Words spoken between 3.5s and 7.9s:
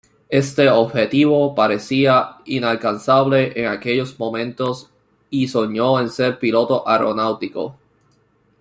en aquellos momentos, y soñó en ser piloto aeronáutico.